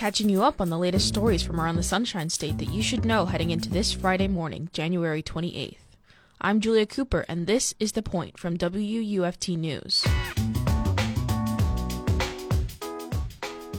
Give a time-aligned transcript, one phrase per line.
[0.00, 3.04] catching you up on the latest stories from around the Sunshine State that you should
[3.04, 5.76] know heading into this Friday morning, January 28th.
[6.40, 10.06] I'm Julia Cooper, and this is The Point from WUFT News.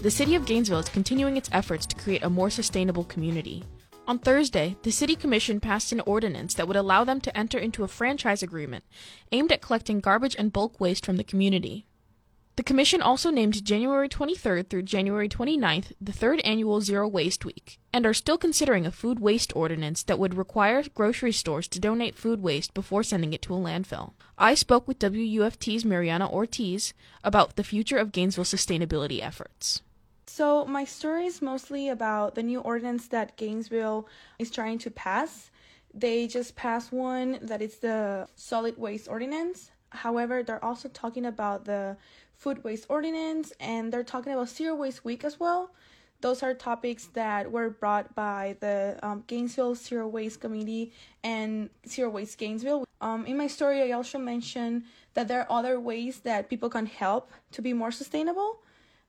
[0.04, 3.63] The City of Gainesville is continuing its efforts to create a more sustainable community.
[4.08, 7.83] On Thursday, the City Commission passed an ordinance that would allow them to enter into
[7.83, 8.83] a franchise agreement
[9.31, 11.88] aimed at collecting garbage and bulk waste from the community.
[12.62, 17.80] The Commission also named January 23rd through January 29th the third annual Zero Waste Week,
[17.91, 22.13] and are still considering a food waste ordinance that would require grocery stores to donate
[22.13, 24.13] food waste before sending it to a landfill.
[24.38, 29.81] I spoke with WUFT's Mariana Ortiz about the future of Gainesville sustainability efforts.
[30.28, 35.50] So, my story is mostly about the new ordinance that Gainesville is trying to pass.
[35.95, 39.72] They just passed one that is the solid waste ordinance.
[39.91, 41.98] However, they're also talking about the
[42.36, 45.72] food waste ordinance and they're talking about zero waste week as well.
[46.22, 52.09] Those are topics that were brought by the um, Gainesville Zero Waste Committee and Zero
[52.09, 52.86] Waste Gainesville.
[53.02, 54.84] Um, in my story, I also mentioned
[55.16, 58.62] that there are other ways that people can help to be more sustainable.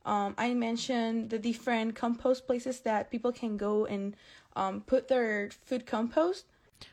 [0.06, 4.16] Um, I mentioned the different compost places that people can go and
[4.56, 6.46] um, put their food compost.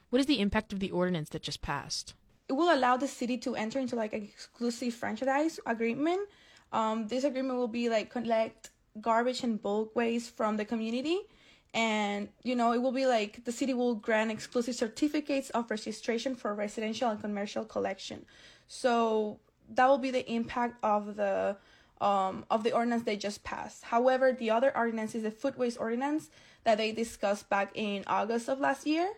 [0.10, 2.14] What is the impact of the ordinance that just passed?
[2.50, 6.28] It will allow the city to enter into like an exclusive franchise agreement.
[6.74, 11.20] Um, this agreement will be like collect garbage and bulk waste from the community,
[11.74, 16.36] and you know it will be like the city will grant exclusive certificates of registration
[16.36, 18.26] for residential and commercial collection.
[18.68, 19.40] So
[19.76, 21.56] that will be the impact of the
[22.02, 23.84] um, of the ordinance they just passed.
[23.84, 26.30] However, the other ordinance is the food waste ordinance
[26.64, 29.10] that they discussed back in August of last year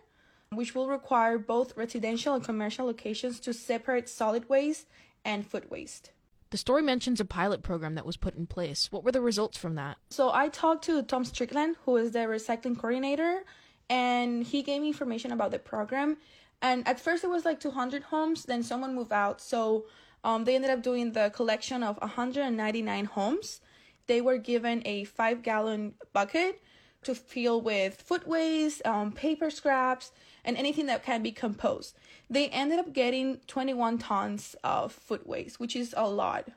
[0.56, 4.86] which will require both residential and commercial locations to separate solid waste
[5.24, 6.10] and food waste.
[6.50, 8.92] The story mentions a pilot program that was put in place.
[8.92, 9.96] What were the results from that?
[10.10, 13.44] So I talked to Tom Strickland, who is the recycling coordinator,
[13.88, 16.18] and he gave me information about the program.
[16.60, 19.40] And at first it was like 200 homes, then someone moved out.
[19.40, 19.86] So
[20.24, 23.60] um, they ended up doing the collection of 199 homes.
[24.06, 26.60] They were given a five gallon bucket
[27.02, 30.12] to fill with food waste, um, paper scraps,
[30.44, 31.96] and anything that can be composed.
[32.28, 36.48] They ended up getting 21 tons of food waste, which is a lot.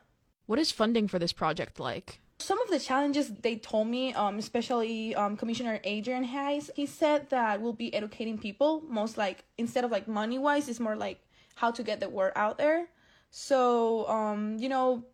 [0.46, 2.20] What is funding for this project like?
[2.38, 7.30] Some of the challenges they told me, um, especially um, Commissioner Adrian Hayes, he said
[7.30, 8.84] that we'll be educating people.
[8.88, 11.20] Most like instead of like money wise, it's more like
[11.56, 12.88] how to get the word out there.
[13.32, 15.06] So, um, you know,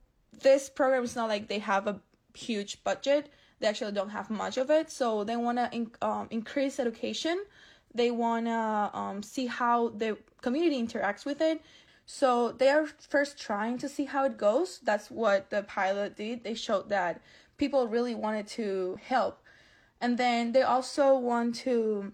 [0.41, 2.01] this program is not like they have a
[2.33, 4.91] huge budget they actually don't have much of it.
[4.91, 7.43] So they want to in, um, increase education.
[7.93, 11.61] They want to um, see how the community interacts with it.
[12.05, 14.79] So they are first trying to see how it goes.
[14.83, 16.43] That's what the pilot did.
[16.43, 17.21] They showed that
[17.57, 19.43] people really wanted to help.
[20.01, 22.11] And then they also want to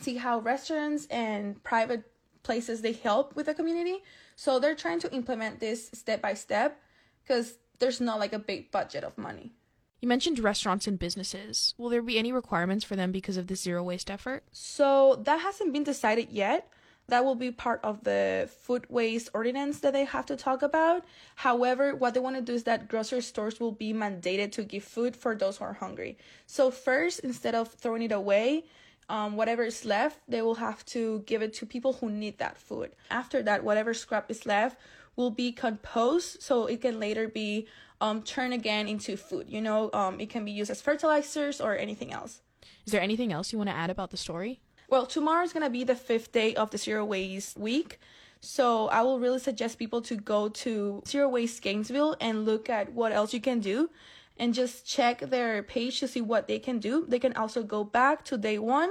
[0.00, 2.10] see how restaurants and private
[2.42, 4.02] places they help with the community.
[4.34, 6.80] So they're trying to implement this step by step
[7.22, 9.52] because there's not like a big budget of money
[10.00, 11.74] you mentioned restaurants and businesses.
[11.76, 14.44] Will there be any requirements for them because of the zero waste effort?
[14.52, 16.68] So that hasn't been decided yet.
[17.08, 21.04] That will be part of the food waste ordinance that they have to talk about.
[21.36, 24.84] However, what they want to do is that grocery stores will be mandated to give
[24.84, 26.18] food for those who are hungry.
[26.46, 28.64] So, first, instead of throwing it away,
[29.08, 32.58] um, whatever is left, they will have to give it to people who need that
[32.58, 32.90] food.
[33.10, 34.76] After that, whatever scrap is left
[35.18, 37.66] will be composed so it can later be
[38.00, 39.46] um, turn again into food.
[39.50, 42.40] You know, um, it can be used as fertilizers or anything else.
[42.86, 44.60] Is there anything else you want to add about the story?
[44.88, 47.98] Well, tomorrow is going to be the fifth day of the Zero Waste Week.
[48.40, 52.92] So I will really suggest people to go to Zero Waste Gainesville and look at
[52.92, 53.90] what else you can do
[54.38, 57.04] and just check their page to see what they can do.
[57.08, 58.90] They can also go back to day one.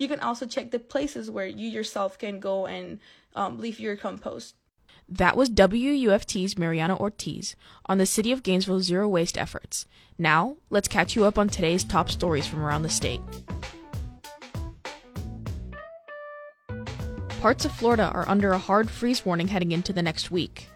[0.00, 2.98] You can also check the places where you yourself can go and
[3.36, 4.56] um, leave your compost.
[5.10, 9.86] That was WUFT's Mariana Ortiz on the City of Gainesville zero waste efforts.
[10.18, 13.22] Now, let's catch you up on today's top stories from around the state.
[17.40, 20.68] Parts of Florida are under a hard freeze warning heading into the next week.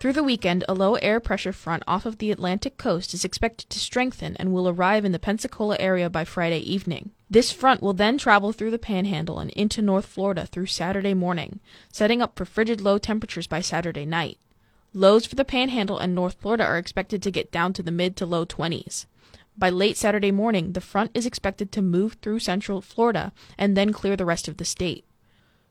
[0.00, 3.68] Through the weekend, a low air pressure front off of the Atlantic coast is expected
[3.70, 7.10] to strengthen and will arrive in the Pensacola area by Friday evening.
[7.28, 11.58] This front will then travel through the panhandle and into North Florida through Saturday morning,
[11.90, 14.38] setting up for frigid low temperatures by Saturday night.
[14.94, 18.14] Lows for the panhandle and North Florida are expected to get down to the mid
[18.18, 19.06] to low 20s.
[19.56, 23.92] By late Saturday morning, the front is expected to move through central Florida and then
[23.92, 25.04] clear the rest of the state.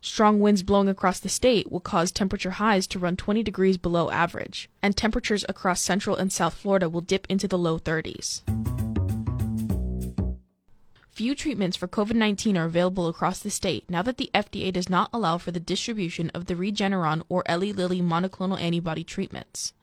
[0.08, 4.10] Strong winds blowing across the state will cause temperature highs to run 20 degrees below
[4.10, 8.42] average, and temperatures across central and south Florida will dip into the low 30s.
[11.12, 14.90] Few treatments for COVID 19 are available across the state now that the FDA does
[14.90, 19.74] not allow for the distribution of the Regeneron or Eli Lilly monoclonal antibody treatments.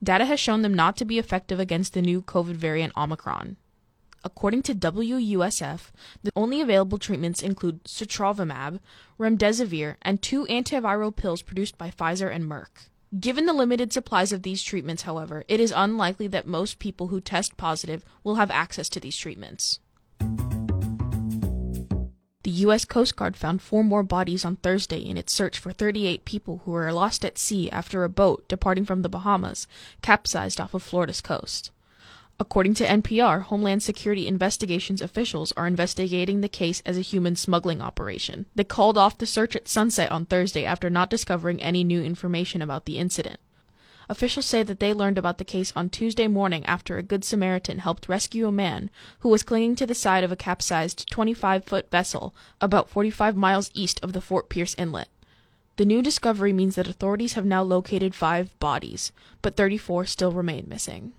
[0.00, 3.56] Data has shown them not to be effective against the new COVID variant Omicron.
[4.26, 5.92] According to WUSF,
[6.24, 8.80] the only available treatments include sotrovimab,
[9.20, 12.88] remdesivir, and two antiviral pills produced by Pfizer and Merck.
[13.20, 17.20] Given the limited supplies of these treatments, however, it is unlikely that most people who
[17.20, 19.78] test positive will have access to these treatments.
[22.42, 22.84] The U.S.
[22.84, 26.72] Coast Guard found four more bodies on Thursday in its search for 38 people who
[26.72, 29.68] were lost at sea after a boat departing from the Bahamas
[30.02, 31.70] capsized off of Florida's coast.
[32.38, 37.80] According to NPR, Homeland Security investigations officials are investigating the case as a human smuggling
[37.80, 38.44] operation.
[38.54, 42.60] They called off the search at sunset on Thursday after not discovering any new information
[42.60, 43.40] about the incident.
[44.10, 47.78] Officials say that they learned about the case on Tuesday morning after a Good Samaritan
[47.78, 48.90] helped rescue a man
[49.20, 53.70] who was clinging to the side of a capsized 25 foot vessel about 45 miles
[53.72, 55.08] east of the Fort Pierce Inlet.
[55.76, 59.10] The new discovery means that authorities have now located five bodies,
[59.40, 61.14] but 34 still remain missing.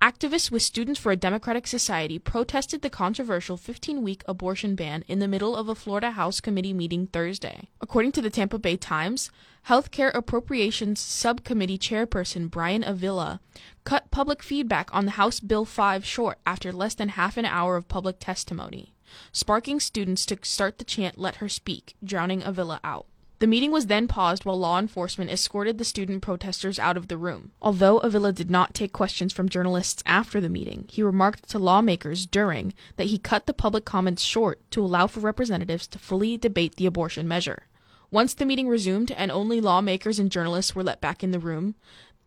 [0.00, 5.18] Activists with Students for a Democratic Society protested the controversial 15 week abortion ban in
[5.18, 7.68] the middle of a Florida House committee meeting Thursday.
[7.80, 9.32] According to the Tampa Bay Times,
[9.66, 13.40] Healthcare Appropriations Subcommittee Chairperson Bryan Avila
[13.82, 17.74] cut public feedback on the House Bill 5 short after less than half an hour
[17.74, 18.94] of public testimony,
[19.32, 23.06] sparking students to start the chant Let Her Speak, drowning Avila out.
[23.40, 27.16] The meeting was then paused while law enforcement escorted the student protesters out of the
[27.16, 27.52] room.
[27.62, 32.26] Although Avila did not take questions from journalists after the meeting, he remarked to lawmakers
[32.26, 36.74] during that he cut the public comments short to allow for representatives to fully debate
[36.74, 37.66] the abortion measure.
[38.10, 41.76] Once the meeting resumed and only lawmakers and journalists were let back in the room,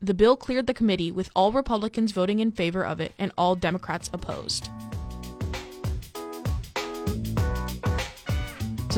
[0.02, 3.56] the bill cleared the committee with all Republicans voting in favor of it and all
[3.56, 4.70] Democrats opposed.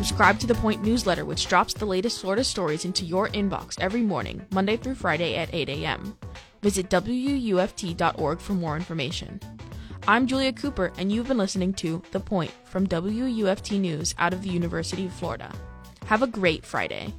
[0.03, 4.01] Subscribe to the Point newsletter, which drops the latest Florida stories into your inbox every
[4.01, 6.17] morning, Monday through Friday at 8 a.m.
[6.61, 9.39] Visit WUFT.org for more information.
[10.05, 14.41] I'm Julia Cooper, and you've been listening to The Point from WUFT News out of
[14.43, 15.49] the University of Florida.
[16.07, 17.13] Have a great Friday.